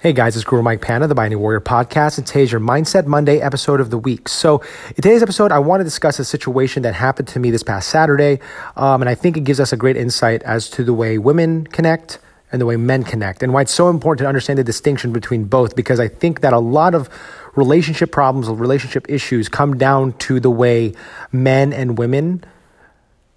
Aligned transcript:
Hey 0.00 0.12
guys, 0.12 0.36
it's 0.36 0.44
Guru 0.44 0.62
Mike 0.62 0.80
Prana, 0.80 1.08
the 1.08 1.14
Mighty 1.16 1.34
Warrior 1.34 1.60
podcast, 1.60 2.18
and 2.18 2.24
today's 2.24 2.52
your 2.52 2.60
Mindset 2.60 3.06
Monday 3.06 3.40
episode 3.40 3.80
of 3.80 3.90
the 3.90 3.98
week. 3.98 4.28
So, 4.28 4.60
in 4.90 4.94
today's 4.94 5.24
episode, 5.24 5.50
I 5.50 5.58
want 5.58 5.80
to 5.80 5.84
discuss 5.84 6.20
a 6.20 6.24
situation 6.24 6.84
that 6.84 6.94
happened 6.94 7.26
to 7.26 7.40
me 7.40 7.50
this 7.50 7.64
past 7.64 7.88
Saturday, 7.88 8.38
um, 8.76 9.02
and 9.02 9.08
I 9.08 9.16
think 9.16 9.36
it 9.36 9.40
gives 9.40 9.58
us 9.58 9.72
a 9.72 9.76
great 9.76 9.96
insight 9.96 10.44
as 10.44 10.70
to 10.70 10.84
the 10.84 10.94
way 10.94 11.18
women 11.18 11.66
connect 11.66 12.20
and 12.52 12.60
the 12.60 12.66
way 12.66 12.76
men 12.76 13.02
connect, 13.02 13.42
and 13.42 13.52
why 13.52 13.62
it's 13.62 13.74
so 13.74 13.90
important 13.90 14.20
to 14.24 14.28
understand 14.28 14.56
the 14.56 14.62
distinction 14.62 15.12
between 15.12 15.46
both, 15.46 15.74
because 15.74 15.98
I 15.98 16.06
think 16.06 16.42
that 16.42 16.52
a 16.52 16.60
lot 16.60 16.94
of 16.94 17.08
relationship 17.56 18.12
problems, 18.12 18.48
relationship 18.48 19.04
issues 19.08 19.48
come 19.48 19.78
down 19.78 20.12
to 20.18 20.38
the 20.38 20.48
way 20.48 20.94
men 21.32 21.72
and 21.72 21.98
women 21.98 22.44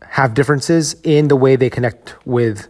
have 0.03 0.35
differences 0.35 0.93
in 1.01 1.27
the 1.27 1.35
way 1.35 1.55
they 1.55 1.71
connect 1.71 2.13
with 2.23 2.67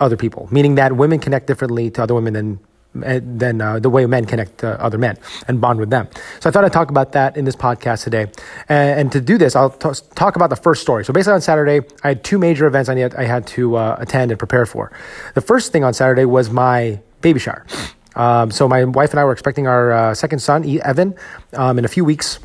other 0.00 0.16
people, 0.16 0.48
meaning 0.50 0.74
that 0.74 0.96
women 0.96 1.20
connect 1.20 1.46
differently 1.46 1.88
to 1.92 2.02
other 2.02 2.12
women 2.12 2.32
than 2.32 2.58
than 3.00 3.60
uh, 3.60 3.78
the 3.78 3.90
way 3.90 4.06
men 4.06 4.24
connect 4.24 4.58
to 4.58 4.80
other 4.80 4.98
men 4.98 5.18
and 5.48 5.60
bond 5.60 5.80
with 5.80 5.90
them. 5.90 6.08
So 6.40 6.48
I 6.48 6.52
thought 6.52 6.64
I'd 6.64 6.72
talk 6.72 6.90
about 6.90 7.12
that 7.12 7.36
in 7.36 7.44
this 7.44 7.56
podcast 7.56 8.04
today. 8.04 8.26
And, 8.68 9.00
and 9.00 9.12
to 9.12 9.20
do 9.20 9.38
this, 9.38 9.56
I'll 9.56 9.70
t- 9.70 10.00
talk 10.14 10.36
about 10.36 10.50
the 10.50 10.56
first 10.56 10.82
story. 10.82 11.04
So 11.04 11.12
basically, 11.12 11.34
on 11.34 11.40
Saturday, 11.40 11.86
I 12.02 12.08
had 12.08 12.24
two 12.24 12.38
major 12.38 12.66
events 12.66 12.88
I, 12.88 12.94
need, 12.94 13.14
I 13.14 13.24
had 13.24 13.46
to 13.48 13.76
uh, 13.76 13.96
attend 13.98 14.30
and 14.30 14.38
prepare 14.38 14.66
for. 14.66 14.92
The 15.34 15.40
first 15.40 15.72
thing 15.72 15.84
on 15.84 15.94
Saturday 15.94 16.24
was 16.24 16.50
my 16.50 17.00
baby 17.20 17.40
shower. 17.40 17.66
Um, 18.14 18.50
so 18.50 18.66
my 18.66 18.84
wife 18.84 19.10
and 19.10 19.20
I 19.20 19.24
were 19.24 19.32
expecting 19.32 19.66
our 19.66 19.92
uh, 19.92 20.14
second 20.14 20.38
son, 20.38 20.64
Evan, 20.82 21.14
um, 21.52 21.78
in 21.78 21.84
a 21.84 21.88
few 21.88 22.04
weeks. 22.04 22.38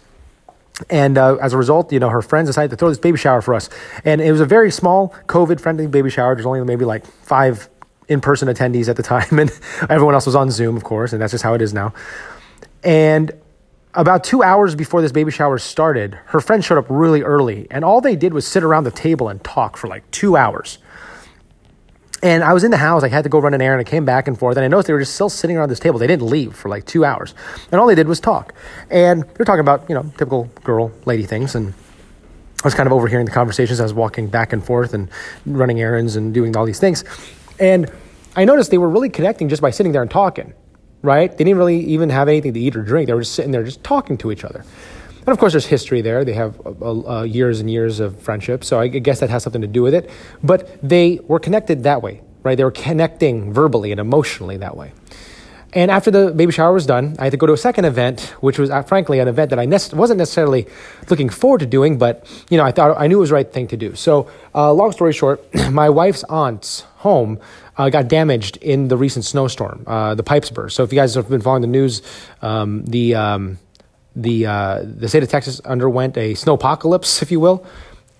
And 0.89 1.17
uh, 1.17 1.35
as 1.35 1.53
a 1.53 1.57
result, 1.57 1.93
you 1.93 1.99
know, 1.99 2.09
her 2.09 2.21
friends 2.21 2.49
decided 2.49 2.71
to 2.71 2.75
throw 2.75 2.89
this 2.89 2.97
baby 2.97 3.17
shower 3.17 3.41
for 3.41 3.53
us. 3.53 3.69
And 4.03 4.19
it 4.19 4.31
was 4.31 4.41
a 4.41 4.45
very 4.45 4.71
small, 4.71 5.15
COVID 5.27 5.59
friendly 5.59 5.87
baby 5.87 6.09
shower. 6.09 6.35
There's 6.35 6.45
only 6.45 6.61
maybe 6.63 6.85
like 6.85 7.05
five 7.05 7.69
in 8.11 8.19
person 8.19 8.49
attendees 8.49 8.89
at 8.89 8.97
the 8.97 9.03
time, 9.03 9.39
and 9.39 9.49
everyone 9.89 10.13
else 10.13 10.25
was 10.25 10.35
on 10.35 10.51
Zoom, 10.51 10.75
of 10.75 10.83
course, 10.83 11.13
and 11.13 11.21
that's 11.21 11.31
just 11.31 11.43
how 11.43 11.53
it 11.53 11.61
is 11.61 11.73
now. 11.73 11.93
And 12.83 13.31
about 13.93 14.23
two 14.23 14.43
hours 14.43 14.75
before 14.75 15.01
this 15.01 15.11
baby 15.11 15.31
shower 15.31 15.57
started, 15.57 16.15
her 16.25 16.41
friend 16.41 16.63
showed 16.63 16.77
up 16.77 16.85
really 16.89 17.21
early, 17.21 17.67
and 17.71 17.85
all 17.85 18.01
they 18.01 18.15
did 18.15 18.33
was 18.33 18.45
sit 18.45 18.63
around 18.63 18.83
the 18.83 18.91
table 18.91 19.29
and 19.29 19.41
talk 19.43 19.77
for 19.77 19.87
like 19.87 20.09
two 20.11 20.35
hours. 20.35 20.77
And 22.23 22.43
I 22.43 22.53
was 22.53 22.63
in 22.63 22.69
the 22.69 22.77
house. 22.77 23.03
I 23.03 23.07
had 23.07 23.23
to 23.23 23.29
go 23.29 23.39
run 23.39 23.55
an 23.55 23.61
errand. 23.61 23.79
I 23.79 23.89
came 23.89 24.05
back 24.05 24.27
and 24.27 24.37
forth, 24.37 24.55
and 24.55 24.63
I 24.63 24.67
noticed 24.67 24.87
they 24.87 24.93
were 24.93 24.99
just 24.99 25.15
still 25.15 25.29
sitting 25.29 25.57
around 25.57 25.69
this 25.69 25.79
table. 25.79 25.97
They 25.97 26.05
didn't 26.05 26.27
leave 26.27 26.55
for 26.55 26.69
like 26.69 26.85
two 26.85 27.03
hours, 27.03 27.33
and 27.71 27.79
all 27.79 27.87
they 27.87 27.95
did 27.95 28.07
was 28.07 28.19
talk. 28.19 28.53
And 28.89 29.23
they 29.23 29.35
were 29.39 29.45
talking 29.45 29.61
about 29.61 29.89
you 29.89 29.95
know 29.95 30.03
typical 30.17 30.45
girl 30.63 30.91
lady 31.05 31.23
things, 31.23 31.55
and 31.55 31.73
I 32.63 32.67
was 32.67 32.75
kind 32.75 32.87
of 32.87 32.93
overhearing 32.93 33.25
the 33.25 33.31
conversations. 33.31 33.79
As 33.79 33.81
I 33.81 33.83
was 33.83 33.93
walking 33.93 34.27
back 34.27 34.53
and 34.53 34.63
forth 34.63 34.93
and 34.93 35.09
running 35.45 35.81
errands 35.81 36.15
and 36.15 36.33
doing 36.33 36.55
all 36.55 36.65
these 36.65 36.79
things. 36.79 37.03
And 37.59 37.91
I 38.35 38.45
noticed 38.45 38.71
they 38.71 38.77
were 38.77 38.89
really 38.89 39.09
connecting 39.09 39.49
just 39.49 39.61
by 39.61 39.71
sitting 39.71 39.91
there 39.91 40.01
and 40.01 40.11
talking, 40.11 40.53
right? 41.01 41.29
They 41.29 41.43
didn't 41.43 41.57
really 41.57 41.79
even 41.85 42.09
have 42.09 42.27
anything 42.27 42.53
to 42.53 42.59
eat 42.59 42.75
or 42.75 42.83
drink. 42.83 43.07
They 43.07 43.13
were 43.13 43.21
just 43.21 43.35
sitting 43.35 43.51
there 43.51 43.63
just 43.63 43.83
talking 43.83 44.17
to 44.19 44.31
each 44.31 44.43
other. 44.43 44.65
And 45.19 45.27
of 45.27 45.37
course, 45.37 45.53
there's 45.53 45.67
history 45.67 46.01
there. 46.01 46.25
They 46.25 46.33
have 46.33 46.59
uh, 46.65 47.19
uh, 47.19 47.23
years 47.23 47.59
and 47.59 47.69
years 47.69 47.99
of 47.99 48.19
friendship. 48.19 48.63
So 48.63 48.79
I 48.79 48.87
guess 48.87 49.19
that 49.19 49.29
has 49.29 49.43
something 49.43 49.61
to 49.61 49.67
do 49.67 49.83
with 49.83 49.93
it. 49.93 50.09
But 50.43 50.81
they 50.81 51.19
were 51.23 51.39
connected 51.39 51.83
that 51.83 52.01
way, 52.01 52.21
right? 52.41 52.55
They 52.55 52.63
were 52.63 52.71
connecting 52.71 53.53
verbally 53.53 53.91
and 53.91 53.99
emotionally 53.99 54.57
that 54.57 54.75
way. 54.75 54.93
And 55.73 55.89
after 55.89 56.11
the 56.11 56.31
baby 56.31 56.51
shower 56.51 56.73
was 56.73 56.85
done, 56.85 57.15
I 57.17 57.25
had 57.25 57.31
to 57.31 57.37
go 57.37 57.45
to 57.45 57.53
a 57.53 57.57
second 57.57 57.85
event, 57.85 58.21
which 58.41 58.59
was 58.59 58.69
uh, 58.69 58.83
frankly 58.83 59.19
an 59.19 59.27
event 59.27 59.51
that 59.51 59.59
I 59.59 59.65
ne- 59.65 59.77
wasn't 59.93 60.17
necessarily 60.17 60.67
looking 61.09 61.29
forward 61.29 61.59
to 61.59 61.65
doing, 61.65 61.97
but 61.97 62.27
you 62.49 62.57
know 62.57 62.65
I 62.65 62.71
thought 62.71 62.99
I 62.99 63.07
knew 63.07 63.17
it 63.17 63.21
was 63.21 63.29
the 63.29 63.35
right 63.35 63.51
thing 63.51 63.67
to 63.67 63.77
do. 63.77 63.95
So, 63.95 64.29
uh, 64.53 64.73
long 64.73 64.91
story 64.91 65.13
short, 65.13 65.43
my 65.71 65.89
wife's 65.89 66.25
aunt's 66.25 66.81
home 66.97 67.39
uh, 67.77 67.89
got 67.89 68.09
damaged 68.09 68.57
in 68.57 68.89
the 68.89 68.97
recent 68.97 69.23
snowstorm. 69.23 69.83
Uh, 69.87 70.13
the 70.13 70.23
pipes 70.23 70.49
burst. 70.49 70.75
So, 70.75 70.83
if 70.83 70.91
you 70.91 70.97
guys 70.97 71.15
have 71.15 71.29
been 71.29 71.41
following 71.41 71.61
the 71.61 71.67
news, 71.67 72.01
um, 72.41 72.83
the 72.85 73.15
um, 73.15 73.57
the 74.13 74.45
uh, 74.47 74.83
the 74.83 75.07
state 75.07 75.23
of 75.23 75.29
Texas 75.29 75.61
underwent 75.61 76.17
a 76.17 76.33
snow 76.35 76.55
apocalypse, 76.55 77.21
if 77.21 77.31
you 77.31 77.39
will, 77.39 77.65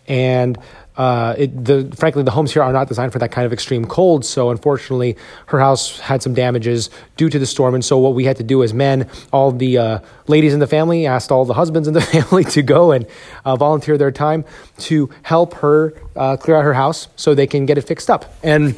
and 0.07 0.57
uh, 0.97 1.35
it, 1.38 1.66
the, 1.66 1.91
frankly, 1.96 2.24
the 2.24 2.31
homes 2.31 2.52
here 2.52 2.62
are 2.62 2.74
not 2.74 2.88
designed 2.88 3.13
for 3.13 3.19
that 3.19 3.31
kind 3.31 3.46
of 3.46 3.53
extreme 3.53 3.85
cold. 3.85 4.25
So, 4.25 4.50
unfortunately, 4.50 5.18
her 5.47 5.59
house 5.59 6.00
had 6.00 6.22
some 6.22 6.34
damages 6.34 6.90
due 7.16 7.29
to 7.29 7.40
the 7.40 7.46
storm. 7.46 7.75
And 7.75 7.84
so, 7.84 7.97
what 7.97 8.13
we 8.13 8.25
had 8.25 8.38
to 8.38 8.44
do 8.44 8.62
as 8.63 8.74
men, 8.74 9.09
all 9.31 9.52
the 9.52 9.78
uh, 9.78 10.00
ladies 10.28 10.53
in 10.53 10.59
the 10.59 10.68
family 10.68 11.06
asked 11.06 11.31
all 11.31 11.46
the 11.46 11.53
husbands 11.53 11.88
in 11.88 11.94
the 11.94 12.02
family 12.16 12.44
to 12.46 12.62
go 12.62 12.91
and 12.91 13.07
uh, 13.46 13.56
volunteer 13.56 13.97
their 13.97 14.12
time 14.12 14.44
to 14.79 15.09
help 15.24 15.53
her 15.56 15.94
uh, 16.16 16.35
clear 16.38 16.57
out 16.57 16.63
her 16.63 16.74
house 16.74 17.08
so 17.16 17.34
they 17.34 17.47
can 17.47 17.66
get 17.66 17.78
it 17.78 17.81
fixed 17.81 18.09
up. 18.09 18.34
And 18.44 18.75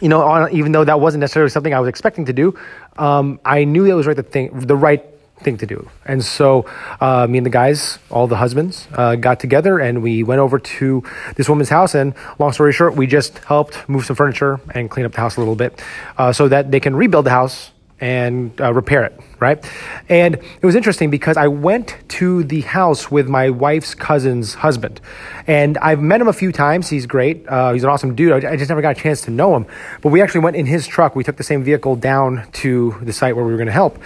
you 0.00 0.08
know, 0.08 0.48
even 0.50 0.72
though 0.72 0.84
that 0.84 1.00
wasn't 1.00 1.20
necessarily 1.20 1.50
something 1.50 1.72
I 1.72 1.78
was 1.78 1.88
expecting 1.88 2.24
to 2.24 2.32
do, 2.32 2.58
um, 2.96 3.38
I 3.44 3.64
knew 3.64 3.86
that 3.86 3.94
was 3.94 4.06
right 4.06 4.16
the 4.16 4.24
thing, 4.24 4.50
the 4.58 4.76
right 4.76 5.11
thing 5.42 5.58
to 5.58 5.66
do. 5.66 5.88
And 6.04 6.24
so 6.24 6.66
uh, 7.00 7.26
me 7.28 7.38
and 7.38 7.46
the 7.46 7.50
guys, 7.50 7.98
all 8.10 8.26
the 8.26 8.36
husbands, 8.36 8.88
uh, 8.94 9.16
got 9.16 9.40
together 9.40 9.78
and 9.78 10.02
we 10.02 10.22
went 10.22 10.40
over 10.40 10.58
to 10.58 11.02
this 11.36 11.48
woman's 11.48 11.68
house. 11.68 11.94
And 11.94 12.14
long 12.38 12.52
story 12.52 12.72
short, 12.72 12.96
we 12.96 13.06
just 13.06 13.38
helped 13.38 13.88
move 13.88 14.04
some 14.04 14.16
furniture 14.16 14.60
and 14.74 14.90
clean 14.90 15.06
up 15.06 15.12
the 15.12 15.20
house 15.20 15.36
a 15.36 15.40
little 15.40 15.56
bit 15.56 15.82
uh, 16.18 16.32
so 16.32 16.48
that 16.48 16.70
they 16.70 16.80
can 16.80 16.96
rebuild 16.96 17.26
the 17.26 17.30
house 17.30 17.72
and 18.02 18.60
uh, 18.60 18.74
repair 18.74 19.04
it, 19.04 19.18
right? 19.38 19.64
And 20.08 20.34
it 20.34 20.66
was 20.66 20.74
interesting 20.74 21.08
because 21.08 21.36
I 21.36 21.46
went 21.46 21.96
to 22.08 22.42
the 22.42 22.62
house 22.62 23.12
with 23.12 23.28
my 23.28 23.48
wife's 23.48 23.94
cousin's 23.94 24.54
husband, 24.54 25.00
and 25.46 25.78
I've 25.78 26.00
met 26.00 26.20
him 26.20 26.26
a 26.26 26.32
few 26.32 26.50
times. 26.50 26.88
He's 26.88 27.06
great. 27.06 27.48
Uh, 27.48 27.72
he's 27.72 27.84
an 27.84 27.90
awesome 27.90 28.16
dude. 28.16 28.44
I, 28.44 28.56
just 28.56 28.68
never 28.68 28.82
got 28.82 28.98
a 28.98 29.00
chance 29.00 29.20
to 29.22 29.30
know 29.30 29.54
him. 29.54 29.66
But 30.02 30.08
we 30.08 30.20
actually 30.20 30.40
went 30.40 30.56
in 30.56 30.66
his 30.66 30.88
truck. 30.88 31.14
We 31.14 31.22
took 31.22 31.36
the 31.36 31.44
same 31.44 31.62
vehicle 31.62 31.94
down 31.94 32.48
to 32.54 32.96
the 33.02 33.12
site 33.12 33.36
where 33.36 33.44
we 33.44 33.52
were 33.52 33.56
going 33.56 33.66
to 33.66 33.72
help, 33.72 33.98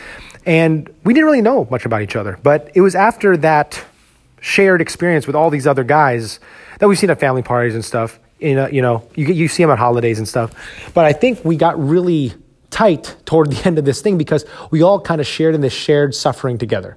and 0.47 0.89
we 1.03 1.13
didn't 1.13 1.27
really 1.27 1.43
know 1.43 1.67
much 1.71 1.85
about 1.85 2.03
each 2.03 2.15
other, 2.15 2.39
but 2.43 2.71
it 2.75 2.81
was 2.81 2.95
after 2.95 3.37
that 3.39 3.85
shared 4.41 4.81
experience 4.81 5.27
with 5.27 5.35
all 5.35 5.51
these 5.51 5.67
other 5.67 5.83
guys 5.83 6.39
that 6.79 6.87
we've 6.87 6.99
seen 6.99 7.11
at 7.11 7.19
family 7.19 7.43
parties 7.43 7.75
and 7.75 7.85
stuff. 7.85 8.21
In 8.39 8.59
a, 8.59 8.69
you 8.69 8.83
know, 8.83 9.09
you 9.15 9.27
you 9.27 9.49
see 9.49 9.63
them 9.63 9.71
at 9.71 9.79
holidays 9.79 10.19
and 10.19 10.29
stuff. 10.29 10.53
But 10.95 11.05
I 11.05 11.13
think 11.13 11.45
we 11.45 11.57
got 11.57 11.79
really 11.83 12.35
tight 12.71 13.17
toward 13.25 13.51
the 13.53 13.67
end 13.67 13.79
of 13.79 13.85
this 13.85 14.01
thing 14.01 14.19
because 14.19 14.45
we 14.71 14.83
all 14.83 15.01
kind 15.01 15.21
of 15.21 15.27
shared 15.27 15.55
in 15.55 15.63
this 15.63 15.73
shared 15.73 16.15
suffering 16.15 16.59
together, 16.59 16.97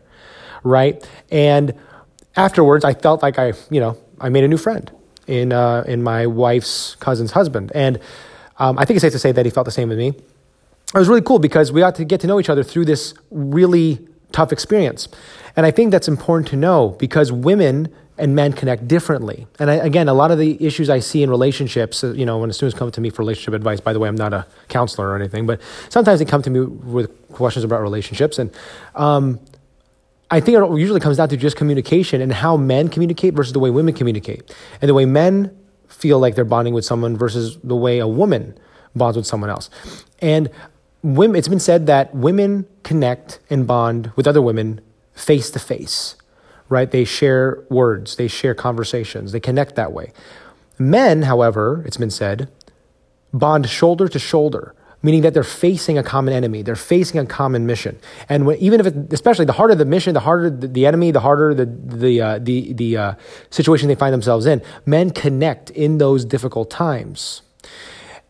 right? 0.64 1.04
And 1.31 1.74
afterwards, 2.36 2.86
I 2.86 2.94
felt 2.94 3.24
like 3.24 3.40
I, 3.40 3.54
you 3.72 3.80
know, 3.80 3.98
I 4.22 4.30
made 4.30 4.44
a 4.44 4.48
new 4.48 4.58
friend 4.58 4.92
in 5.28 5.54
uh, 5.54 5.86
in 5.88 6.04
my 6.04 6.28
wife's 6.28 6.96
cousin's 6.96 7.31
husband, 7.31 7.72
and 7.74 8.00
um, 8.58 8.78
I 8.78 8.86
think 8.86 8.98
it's 8.98 9.02
safe 9.02 9.14
to 9.14 9.20
say 9.20 9.31
that 9.31 9.46
he 9.46 9.50
felt 9.50 9.66
the 9.66 9.72
same 9.72 9.90
with 9.90 9.98
me 9.98 10.14
it 10.94 10.98
was 10.98 11.08
really 11.08 11.22
cool 11.22 11.40
because 11.40 11.72
we 11.72 11.82
got 11.82 11.96
to 11.96 12.06
get 12.06 12.20
to 12.22 12.28
know 12.28 12.40
each 12.40 12.50
other 12.50 12.64
through 12.64 12.86
this 12.86 13.14
really 13.30 14.08
tough 14.32 14.52
experience. 14.52 15.08
And 15.56 15.66
I 15.66 15.72
think 15.72 15.92
that's 15.92 16.08
important 16.08 16.48
to 16.50 16.56
know 16.56 16.96
because 17.00 17.32
women 17.32 17.94
and 18.18 18.36
men 18.36 18.54
connect 18.54 18.88
differently. 18.88 19.48
And 19.60 19.72
I, 19.72 19.76
again, 19.76 20.10
a 20.10 20.14
lot 20.14 20.32
of 20.32 20.38
the 20.38 20.64
issues 20.64 20.90
I 20.90 21.00
see 21.00 21.24
in 21.24 21.30
relationships, 21.30 22.04
you 22.04 22.26
know, 22.26 22.40
when 22.40 22.52
students 22.52 22.78
come 22.78 22.92
to 22.92 23.02
me 23.02 23.10
for 23.10 23.22
relationship 23.22 23.54
advice, 23.54 23.80
by 23.80 23.94
the 23.94 24.00
way, 24.00 24.10
I'm 24.10 24.16
not 24.16 24.34
a 24.34 24.46
counselor 24.68 25.10
or 25.10 25.16
anything, 25.16 25.46
but 25.46 25.62
sometimes 25.90 26.20
they 26.20 26.26
come 26.26 26.42
to 26.42 26.50
me 26.50 26.62
with 26.62 27.32
questions 27.32 27.64
about 27.64 27.82
relationships. 27.82 28.38
And 28.38 28.52
um, 28.96 29.40
I 30.32 30.40
think 30.42 30.58
it 30.58 30.78
usually 30.78 31.00
comes 31.00 31.18
down 31.18 31.30
to 31.30 31.38
just 31.38 31.56
communication 31.56 32.20
and 32.20 32.34
how 32.34 32.58
men 32.58 32.90
communicate 32.90 33.36
versus 33.36 33.54
the 33.54 33.60
way 33.60 33.70
women 33.70 33.94
communicate. 33.94 34.54
And 34.82 34.90
the 34.90 34.94
way 34.94 35.06
men 35.06 35.56
feel 35.88 36.20
like 36.20 36.36
they're 36.36 36.46
bonding 36.46 36.74
with 36.74 36.86
someone 36.86 37.16
versus 37.16 37.58
the 37.64 37.76
way 37.76 38.00
a 38.00 38.08
woman 38.08 38.58
bonds 38.96 39.18
with 39.18 39.26
someone 39.26 39.50
else. 39.50 39.70
And 40.20 40.50
women, 41.04 41.36
it's 41.36 41.48
been 41.48 41.60
said 41.60 41.86
that 41.88 42.14
women 42.14 42.66
connect 42.84 43.40
and 43.50 43.66
bond 43.66 44.12
with 44.16 44.28
other 44.28 44.42
women 44.42 44.82
face 45.14 45.50
to 45.52 45.60
face, 45.60 46.16
right? 46.68 46.90
They 46.92 47.04
share 47.06 47.64
words, 47.70 48.16
they 48.16 48.28
share 48.28 48.54
conversations, 48.54 49.32
they 49.32 49.40
connect 49.40 49.76
that 49.76 49.92
way. 49.92 50.12
Men, 50.78 51.24
however, 51.24 51.84
it's 51.86 51.98
been 51.98 52.10
said, 52.10 52.50
bond 53.34 53.70
shoulder 53.70 54.08
to 54.08 54.20
shoulder, 54.20 54.74
meaning 55.02 55.22
that 55.22 55.34
they're 55.34 55.44
facing 55.44 55.98
a 55.98 56.04
common 56.04 56.34
enemy, 56.34 56.62
they're 56.62 56.76
facing 56.76 57.19
a 57.19 57.25
common 57.25 57.66
mission. 57.66 58.00
And 58.28 58.46
when, 58.46 58.57
even 58.57 58.80
if, 58.80 58.88
it, 58.88 59.13
especially 59.13 59.46
the 59.46 59.54
harder 59.54 59.75
the 59.75 59.86
mission, 59.86 60.13
the 60.13 60.22
harder 60.22 60.50
the, 60.50 60.68
the 60.68 60.86
enemy, 60.86 61.12
the 61.12 61.19
harder 61.22 61.54
the 61.54 61.66
the 61.66 62.22
uh, 62.22 62.40
the 62.40 62.74
the 62.74 62.98
uh, 62.98 63.13
situation 63.50 63.88
they 63.88 63.96
find 63.96 64.13
themselves 64.13 64.46
in, 64.46 64.62
men 64.86 65.12
connect 65.12 65.69
in 65.69 65.98
those 65.98 66.25
difficult 66.25 66.69
times. 66.69 67.42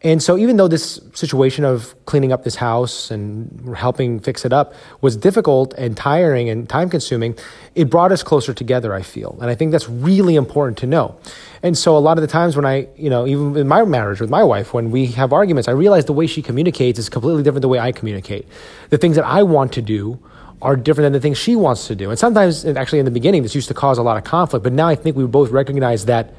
And 0.01 0.24
so, 0.24 0.38
even 0.38 0.56
though 0.56 0.69
this 0.69 1.01
situation 1.13 1.66
of 1.66 1.94
cleaning 2.06 2.31
up 2.31 2.46
this 2.46 2.56
house 2.56 3.12
and 3.12 3.75
helping 3.75 4.22
fix 4.22 4.46
it 4.46 4.54
up 4.54 4.74
was 5.01 5.18
difficult 5.18 5.74
and 5.74 5.98
tiring 5.98 6.50
and 6.50 6.69
time 6.69 6.90
consuming, 6.90 7.38
it 7.75 7.90
brought 7.90 8.13
us 8.13 8.24
closer 8.24 8.54
together, 8.54 8.94
I 8.94 9.01
feel. 9.01 9.38
And 9.42 9.50
I 9.50 9.56
think 9.56 9.74
that's 9.74 9.90
really 9.90 10.36
important 10.36 10.78
to 10.80 10.88
know. 10.88 11.19
And 11.62 11.78
so, 11.78 11.98
a 11.98 12.00
lot 12.00 12.18
of 12.18 12.22
the 12.22 12.30
times 12.30 12.56
when 12.56 12.66
I, 12.66 12.88
you 12.96 13.10
know, 13.10 13.28
even 13.28 13.57
in 13.57 13.68
my 13.68 13.84
marriage 13.84 14.22
with 14.22 14.30
my 14.30 14.44
wife, 14.44 14.74
when 14.74 14.90
we 14.90 15.07
have 15.07 15.34
arguments, 15.34 15.68
I 15.68 15.74
realize 15.74 16.06
the 16.06 16.13
way 16.13 16.28
she 16.28 16.42
communicates 16.42 16.98
is 16.98 17.10
completely 17.10 17.44
different 17.44 17.63
the 17.63 17.68
way 17.68 17.80
I 17.80 17.92
communicate. 17.92 18.48
The 18.92 18.98
things 18.98 19.18
that 19.18 19.25
I 19.25 19.44
want 19.44 19.74
to 19.74 19.81
do 19.81 20.18
are 20.62 20.78
different 20.78 21.07
than 21.07 21.13
the 21.13 21.19
things 21.19 21.38
she 21.38 21.57
wants 21.57 21.88
to 21.88 21.95
do. 21.95 22.10
And 22.10 22.18
sometimes, 22.18 22.63
actually, 22.63 23.00
in 23.00 23.06
the 23.06 23.12
beginning, 23.12 23.44
this 23.44 23.54
used 23.54 23.68
to 23.68 23.74
cause 23.74 23.98
a 23.98 24.04
lot 24.04 24.16
of 24.16 24.24
conflict. 24.24 24.63
But 24.63 24.72
now 24.72 24.88
I 24.88 24.95
think 24.95 25.18
we 25.18 25.25
both 25.25 25.50
recognize 25.50 26.06
that 26.06 26.34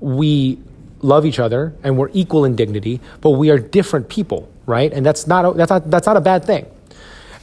we 0.00 0.58
love 1.02 1.26
each 1.26 1.38
other 1.38 1.74
and 1.82 1.98
we're 1.98 2.10
equal 2.12 2.44
in 2.44 2.56
dignity, 2.56 3.00
but 3.20 3.30
we 3.30 3.50
are 3.50 3.58
different 3.58 4.08
people, 4.08 4.48
right? 4.66 4.92
And 4.92 5.04
that's 5.04 5.26
not 5.26 5.44
a, 5.44 5.52
that's 5.52 5.70
not 5.70 5.90
that's 5.90 6.06
not 6.06 6.16
a 6.16 6.20
bad 6.20 6.44
thing. 6.44 6.66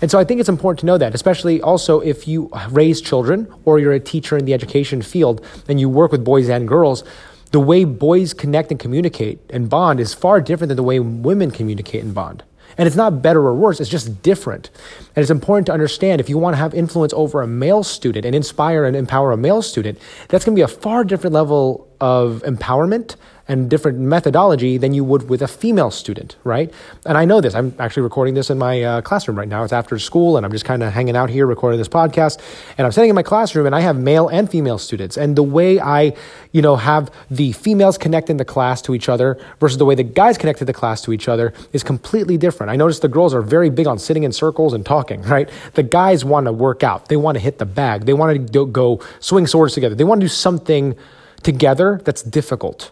And 0.02 0.12
so 0.12 0.20
I 0.20 0.26
think 0.26 0.42
it's 0.42 0.50
important 0.50 0.82
to 0.82 0.86
know 0.86 0.98
that, 0.98 1.16
especially 1.16 1.62
also 1.62 2.02
if 2.02 2.28
you 2.28 2.50
raise 2.70 3.00
children 3.00 3.48
or 3.64 3.80
you're 3.80 3.94
a 3.94 4.02
teacher 4.02 4.38
in 4.38 4.44
the 4.44 4.54
education 4.54 5.02
field 5.02 5.46
and 5.70 5.80
you 5.80 5.88
work 5.88 6.12
with 6.12 6.26
boys 6.26 6.50
and 6.50 6.68
girls, 6.68 7.06
the 7.52 7.60
way 7.60 7.86
boys 7.86 8.34
connect 8.34 8.72
and 8.72 8.80
communicate 8.80 9.40
and 9.50 9.70
bond 9.70 10.00
is 10.00 10.14
far 10.14 10.42
different 10.42 10.70
than 10.70 10.76
the 10.76 10.84
way 10.84 11.00
women 11.00 11.52
communicate 11.52 12.04
and 12.04 12.14
bond. 12.14 12.44
And 12.78 12.88
it's 12.88 12.96
not 12.96 13.22
better 13.22 13.46
or 13.46 13.54
worse, 13.54 13.80
it's 13.80 13.90
just 13.90 14.22
different. 14.24 14.72
And 15.16 15.22
it's 15.22 15.30
important 15.30 15.68
to 15.68 15.74
understand 15.74 16.20
if 16.20 16.30
you 16.30 16.38
want 16.38 16.56
to 16.56 16.58
have 16.58 16.74
influence 16.74 17.14
over 17.14 17.42
a 17.42 17.48
male 17.48 17.84
student 17.84 18.26
and 18.26 18.36
inspire 18.36 18.84
and 18.86 18.96
empower 18.96 19.32
a 19.32 19.38
male 19.38 19.62
student, 19.62 20.00
that's 20.28 20.44
going 20.44 20.56
to 20.56 20.60
be 20.60 20.64
a 20.64 20.68
far 20.68 21.04
different 21.04 21.34
level 21.34 21.88
of 22.02 22.42
empowerment 22.46 23.16
and 23.48 23.70
different 23.70 24.00
methodology 24.00 24.78
than 24.78 24.94
you 24.94 25.04
would 25.04 25.30
with 25.30 25.42
a 25.42 25.48
female 25.48 25.92
student, 25.92 26.38
right? 26.44 26.74
And 27.06 27.18
I 27.18 27.26
know 27.26 27.42
this. 27.42 27.54
I'm 27.54 27.76
actually 27.78 28.04
recording 28.04 28.36
this 28.36 28.50
in 28.50 28.58
my 28.58 28.82
uh, 28.82 29.02
classroom 29.02 29.38
right 29.38 29.48
now. 29.48 29.64
It's 29.64 29.74
after 29.74 30.00
school, 30.00 30.38
and 30.38 30.46
I'm 30.46 30.52
just 30.52 30.64
kind 30.64 30.82
of 30.82 30.94
hanging 30.94 31.18
out 31.18 31.30
here 31.30 31.46
recording 31.46 31.78
this 31.78 31.90
podcast. 31.90 32.40
And 32.78 32.86
I'm 32.86 32.94
sitting 32.94 33.10
in 33.10 33.16
my 33.16 33.24
classroom, 33.24 33.66
and 33.66 33.76
I 33.76 33.82
have 33.82 33.98
male 33.98 34.30
and 34.30 34.50
female 34.50 34.78
students. 34.78 35.18
And 35.18 35.36
the 35.36 35.44
way 35.44 35.80
I, 35.80 36.14
you 36.54 36.62
know, 36.62 36.78
have 36.78 37.12
the 37.30 37.52
females 37.52 37.98
connect 37.98 38.30
in 38.30 38.38
the 38.38 38.46
class 38.46 38.82
to 38.84 38.96
each 38.96 39.10
other 39.10 39.38
versus 39.60 39.78
the 39.78 39.86
way 39.86 39.96
the 39.96 40.04
guys 40.04 40.38
connect 40.38 40.66
the 40.66 40.74
class 40.74 41.02
to 41.02 41.12
each 41.12 41.28
other 41.28 41.54
is 41.74 41.84
completely 41.84 42.38
different. 42.38 42.70
I 42.70 42.78
notice 42.78 43.00
the 43.00 43.10
girls 43.10 43.34
are 43.34 43.42
very 43.42 43.70
big 43.70 43.86
on 43.86 44.00
sitting 44.00 44.24
in 44.24 44.32
circles 44.32 44.74
and 44.74 44.86
talking, 44.86 45.22
right? 45.24 45.50
The 45.74 45.84
guys 45.84 46.24
want 46.24 46.46
to 46.46 46.54
work 46.54 46.84
out. 46.84 47.10
They 47.10 47.18
want 47.18 47.36
to 47.36 47.42
hit 47.42 47.58
the 47.58 47.66
bag. 47.66 48.06
They 48.06 48.14
want 48.14 48.54
to 48.54 48.66
go 48.68 49.02
swing 49.20 49.48
swords 49.48 49.74
together. 49.74 49.96
They 49.96 50.06
want 50.06 50.22
to 50.22 50.26
do 50.26 50.30
something 50.30 50.96
together 51.42 52.00
that's 52.06 52.24
difficult 52.24 52.92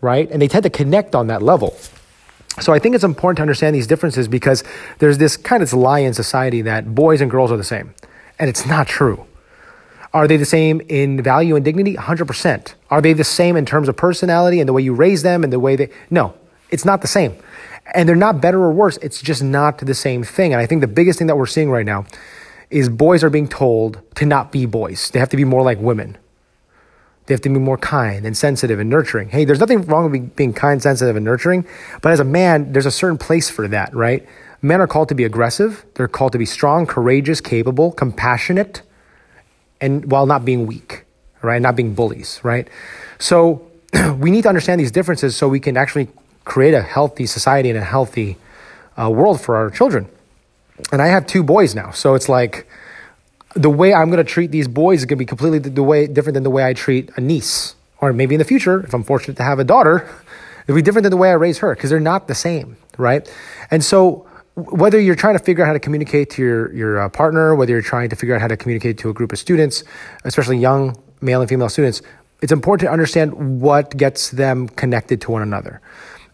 right? 0.00 0.30
And 0.30 0.40
they 0.40 0.48
tend 0.48 0.62
to 0.64 0.70
connect 0.70 1.14
on 1.14 1.26
that 1.28 1.42
level. 1.42 1.76
So 2.60 2.72
I 2.72 2.78
think 2.78 2.94
it's 2.94 3.04
important 3.04 3.36
to 3.36 3.42
understand 3.42 3.74
these 3.74 3.86
differences 3.86 4.26
because 4.26 4.64
there's 4.98 5.18
this 5.18 5.36
kind 5.36 5.62
of 5.62 5.72
lie 5.72 6.00
in 6.00 6.14
society 6.14 6.62
that 6.62 6.94
boys 6.94 7.20
and 7.20 7.30
girls 7.30 7.52
are 7.52 7.56
the 7.56 7.64
same. 7.64 7.94
And 8.38 8.48
it's 8.48 8.66
not 8.66 8.88
true. 8.88 9.26
Are 10.12 10.26
they 10.26 10.36
the 10.36 10.44
same 10.44 10.80
in 10.88 11.22
value 11.22 11.54
and 11.54 11.64
dignity? 11.64 11.94
100%. 11.94 12.74
Are 12.90 13.00
they 13.00 13.12
the 13.12 13.24
same 13.24 13.56
in 13.56 13.66
terms 13.66 13.88
of 13.88 13.96
personality 13.96 14.60
and 14.60 14.68
the 14.68 14.72
way 14.72 14.82
you 14.82 14.94
raise 14.94 15.22
them 15.22 15.44
and 15.44 15.52
the 15.52 15.60
way 15.60 15.76
they. 15.76 15.90
No, 16.10 16.34
it's 16.70 16.84
not 16.84 17.02
the 17.02 17.06
same. 17.06 17.36
And 17.94 18.08
they're 18.08 18.16
not 18.16 18.40
better 18.40 18.60
or 18.62 18.72
worse. 18.72 18.96
It's 18.98 19.20
just 19.20 19.42
not 19.42 19.78
the 19.78 19.94
same 19.94 20.22
thing. 20.22 20.52
And 20.52 20.60
I 20.60 20.66
think 20.66 20.80
the 20.80 20.86
biggest 20.86 21.18
thing 21.18 21.26
that 21.28 21.36
we're 21.36 21.46
seeing 21.46 21.70
right 21.70 21.86
now 21.86 22.06
is 22.70 22.88
boys 22.88 23.22
are 23.22 23.30
being 23.30 23.48
told 23.48 24.00
to 24.16 24.26
not 24.26 24.52
be 24.52 24.66
boys. 24.66 25.10
They 25.10 25.18
have 25.18 25.30
to 25.30 25.36
be 25.36 25.44
more 25.44 25.62
like 25.62 25.78
women. 25.78 26.18
They 27.28 27.34
have 27.34 27.42
to 27.42 27.50
be 27.50 27.58
more 27.58 27.76
kind 27.76 28.24
and 28.24 28.34
sensitive 28.34 28.80
and 28.80 28.88
nurturing. 28.88 29.28
Hey, 29.28 29.44
there's 29.44 29.60
nothing 29.60 29.82
wrong 29.82 30.10
with 30.10 30.34
being 30.34 30.54
kind, 30.54 30.82
sensitive, 30.82 31.14
and 31.14 31.26
nurturing, 31.26 31.66
but 32.00 32.10
as 32.10 32.20
a 32.20 32.24
man, 32.24 32.72
there's 32.72 32.86
a 32.86 32.90
certain 32.90 33.18
place 33.18 33.50
for 33.50 33.68
that, 33.68 33.94
right? 33.94 34.26
Men 34.62 34.80
are 34.80 34.86
called 34.86 35.10
to 35.10 35.14
be 35.14 35.24
aggressive, 35.24 35.84
they're 35.92 36.08
called 36.08 36.32
to 36.32 36.38
be 36.38 36.46
strong, 36.46 36.86
courageous, 36.86 37.42
capable, 37.42 37.92
compassionate, 37.92 38.80
and 39.78 40.10
while 40.10 40.24
not 40.24 40.46
being 40.46 40.66
weak, 40.66 41.04
right? 41.42 41.60
Not 41.60 41.76
being 41.76 41.92
bullies, 41.92 42.40
right? 42.42 42.66
So 43.18 43.70
we 44.16 44.30
need 44.30 44.42
to 44.42 44.48
understand 44.48 44.80
these 44.80 44.90
differences 44.90 45.36
so 45.36 45.48
we 45.48 45.60
can 45.60 45.76
actually 45.76 46.08
create 46.46 46.72
a 46.72 46.80
healthy 46.80 47.26
society 47.26 47.68
and 47.68 47.78
a 47.78 47.84
healthy 47.84 48.38
uh, 48.98 49.10
world 49.10 49.38
for 49.38 49.54
our 49.54 49.68
children. 49.68 50.08
And 50.90 51.02
I 51.02 51.08
have 51.08 51.26
two 51.26 51.42
boys 51.42 51.74
now, 51.74 51.90
so 51.90 52.14
it's 52.14 52.30
like, 52.30 52.66
the 53.54 53.70
way 53.70 53.94
I'm 53.94 54.10
going 54.10 54.24
to 54.24 54.30
treat 54.30 54.50
these 54.50 54.68
boys 54.68 55.00
is 55.00 55.04
going 55.06 55.16
to 55.16 55.22
be 55.22 55.26
completely 55.26 55.58
the 55.58 55.82
way 55.82 56.06
different 56.06 56.34
than 56.34 56.42
the 56.42 56.50
way 56.50 56.66
I 56.66 56.74
treat 56.74 57.10
a 57.16 57.20
niece, 57.20 57.74
or 58.00 58.12
maybe 58.12 58.34
in 58.34 58.38
the 58.38 58.44
future, 58.44 58.84
if 58.84 58.94
I'm 58.94 59.02
fortunate 59.02 59.36
to 59.38 59.42
have 59.42 59.58
a 59.58 59.64
daughter, 59.64 60.08
it'll 60.64 60.76
be 60.76 60.82
different 60.82 61.04
than 61.04 61.10
the 61.10 61.16
way 61.16 61.30
I 61.30 61.34
raise 61.34 61.58
her 61.58 61.74
because 61.74 61.90
they're 61.90 62.00
not 62.00 62.28
the 62.28 62.34
same, 62.34 62.76
right? 62.96 63.28
And 63.70 63.82
so 63.82 64.26
whether 64.54 65.00
you're 65.00 65.14
trying 65.14 65.38
to 65.38 65.42
figure 65.42 65.64
out 65.64 65.68
how 65.68 65.72
to 65.72 65.80
communicate 65.80 66.30
to 66.30 66.42
your 66.42 66.74
your 66.74 67.00
uh, 67.00 67.08
partner, 67.08 67.54
whether 67.54 67.72
you're 67.72 67.82
trying 67.82 68.08
to 68.10 68.16
figure 68.16 68.34
out 68.34 68.40
how 68.40 68.48
to 68.48 68.56
communicate 68.56 68.98
to 68.98 69.08
a 69.08 69.12
group 69.12 69.32
of 69.32 69.38
students, 69.38 69.84
especially 70.24 70.58
young 70.58 70.96
male 71.20 71.40
and 71.40 71.48
female 71.48 71.68
students, 71.68 72.02
it's 72.42 72.52
important 72.52 72.86
to 72.86 72.92
understand 72.92 73.60
what 73.60 73.96
gets 73.96 74.30
them 74.30 74.68
connected 74.68 75.20
to 75.22 75.30
one 75.30 75.42
another. 75.42 75.80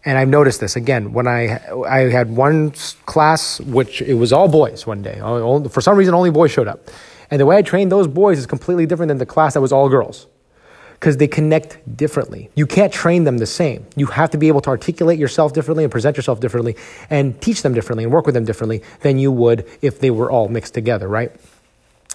And 0.05 0.19
I've 0.19 0.29
noticed 0.29 0.59
this 0.59 0.75
again 0.75 1.13
when 1.13 1.27
I 1.27 1.59
I 1.87 2.11
had 2.11 2.29
one 2.29 2.71
class 3.07 3.59
which 3.59 4.03
it 4.03 4.13
was 4.13 4.31
all 4.31 4.47
boys 4.47 4.85
one 4.85 5.01
day. 5.01 5.17
For 5.69 5.81
some 5.81 5.97
reason, 5.97 6.13
only 6.13 6.29
boys 6.29 6.51
showed 6.51 6.67
up, 6.67 6.91
and 7.31 7.41
the 7.41 7.45
way 7.47 7.57
I 7.57 7.63
trained 7.63 7.91
those 7.91 8.07
boys 8.07 8.37
is 8.37 8.45
completely 8.45 8.85
different 8.85 9.07
than 9.07 9.17
the 9.17 9.25
class 9.25 9.55
that 9.55 9.61
was 9.61 9.71
all 9.71 9.89
girls, 9.89 10.27
because 10.93 11.17
they 11.17 11.27
connect 11.27 11.79
differently. 11.97 12.51
You 12.53 12.67
can't 12.67 12.93
train 12.93 13.23
them 13.23 13.39
the 13.39 13.47
same. 13.47 13.87
You 13.95 14.05
have 14.05 14.29
to 14.29 14.37
be 14.37 14.47
able 14.47 14.61
to 14.61 14.69
articulate 14.69 15.17
yourself 15.17 15.53
differently 15.53 15.83
and 15.83 15.91
present 15.91 16.17
yourself 16.17 16.39
differently, 16.39 16.75
and 17.09 17.41
teach 17.41 17.63
them 17.63 17.73
differently 17.73 18.03
and 18.03 18.13
work 18.13 18.27
with 18.27 18.35
them 18.35 18.45
differently 18.45 18.83
than 18.99 19.17
you 19.17 19.31
would 19.31 19.67
if 19.81 19.99
they 19.99 20.11
were 20.11 20.29
all 20.29 20.49
mixed 20.49 20.75
together, 20.75 21.07
right? 21.07 21.31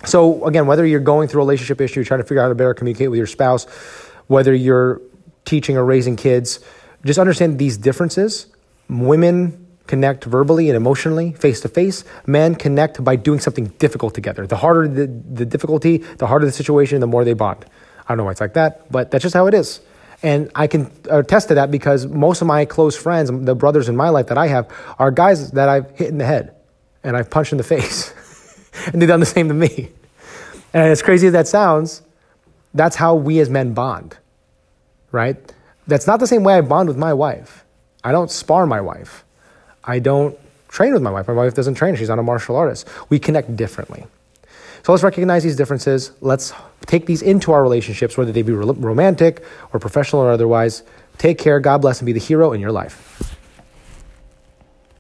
So 0.05 0.45
again, 0.47 0.69
whether 0.69 0.87
you're 0.87 1.01
going 1.01 1.27
through 1.27 1.43
a 1.43 1.45
relationship 1.45 1.81
issue, 1.81 2.05
trying 2.05 2.21
to 2.21 2.25
figure 2.25 2.41
out 2.41 2.45
how 2.45 2.49
to 2.51 2.55
better 2.55 2.73
communicate 2.73 3.11
with 3.11 3.19
your 3.19 3.27
spouse, 3.27 3.67
whether 4.29 4.55
you're 4.55 5.01
teaching 5.45 5.77
or 5.77 5.85
raising 5.85 6.15
kids 6.15 6.61
just 7.05 7.19
understand 7.19 7.59
these 7.59 7.77
differences. 7.77 8.47
Women 8.89 9.67
connect 9.87 10.25
verbally 10.25 10.69
and 10.69 10.77
emotionally, 10.77 11.33
face 11.33 11.61
to 11.63 11.69
face. 11.69 12.05
Men 12.27 12.55
connect 12.55 13.03
by 13.03 13.17
doing 13.17 13.41
something 13.41 13.67
difficult 13.79 14.15
together. 14.15 14.47
The 14.47 14.57
harder 14.57 14.87
the, 14.87 15.07
the 15.07 15.45
difficulty, 15.45 15.99
the 15.99 16.27
harder 16.27 16.47
the 16.47 16.53
situation, 16.53 17.01
the 17.01 17.07
more 17.07 17.25
they 17.25 17.33
bond. 17.33 17.65
I 18.05 18.09
don't 18.09 18.19
know 18.19 18.25
why 18.25 18.33
it's 18.33 18.41
like 18.41 18.55
that, 18.55 18.91
but 18.91 19.11
that's 19.11 19.23
just 19.23 19.35
how 19.35 19.47
it 19.47 19.55
is. 19.55 19.81
And 20.23 20.51
I 20.55 20.67
can 20.67 20.91
attest 21.09 21.49
to 21.49 21.55
that 21.55 21.71
because 21.71 22.07
most 22.07 22.43
of 22.43 22.47
my 22.47 22.65
close 22.67 22.97
friends, 22.97 23.31
the 23.33 23.55
brothers 23.55 23.89
in 23.89 23.97
my 23.97 24.11
life 24.11 24.27
that 24.27 24.39
I 24.39 24.49
have, 24.49 24.71
are 24.99 25.11
guys 25.11 25.53
that 25.53 25.69
I've 25.69 25.91
hit 25.97 26.09
in 26.09 26.19
the 26.19 26.27
head 26.27 26.55
and 27.03 27.17
I've 27.17 27.31
punched 27.31 27.53
in 27.53 27.59
the 27.59 27.65
face. 27.75 28.13
and 28.93 29.01
they've 29.01 29.09
done 29.09 29.21
the 29.21 29.27
same 29.27 29.49
to 29.49 29.55
me. 29.55 29.91
And 30.73 30.85
as 30.85 31.03
crazy 31.03 31.27
as 31.27 31.33
that 31.33 31.49
sounds, 31.49 32.03
that's 32.75 32.97
how 32.97 33.15
we 33.15 33.41
as 33.41 33.51
men 33.51 33.73
bond, 33.73 34.17
right? 35.11 35.37
That's 35.87 36.07
not 36.07 36.21
the 36.21 36.27
same 36.27 36.45
way 36.45 36.55
I 36.55 36.61
bond 36.61 36.89
with 36.89 36.99
my 36.99 37.13
wife. 37.13 37.65
I 38.05 38.13
don't 38.13 38.31
spar 38.31 38.67
my 38.67 38.81
wife. 38.81 39.25
I 39.85 39.99
don't 39.99 40.39
train 40.69 40.93
with 40.93 41.03
my 41.03 41.11
wife. 41.11 41.27
My 41.29 41.35
wife 41.35 41.55
doesn't 41.55 41.75
train. 41.75 41.97
She's 41.97 42.09
not 42.09 42.19
a 42.19 42.23
martial 42.23 42.57
artist. 42.57 42.89
We 43.09 43.19
connect 43.19 43.57
differently. 43.57 44.07
So 44.83 44.93
let's 44.93 45.03
recognize 45.05 45.43
these 45.43 45.57
differences. 45.57 46.13
Let's 46.21 46.53
take 46.87 47.07
these 47.07 47.23
into 47.23 47.53
our 47.53 47.63
relationships, 47.63 48.17
whether 48.17 48.33
they 48.33 48.43
be 48.43 48.53
romantic 48.53 49.45
or 49.73 49.81
professional 49.81 50.23
or 50.23 50.31
otherwise. 50.31 50.83
Take 51.19 51.39
care. 51.39 51.61
God 51.61 51.79
bless 51.79 52.01
and 52.01 52.07
be 52.07 52.13
the 52.13 52.21
hero 52.21 52.53
in 52.53 52.61
your 52.61 52.73
life. 52.73 53.37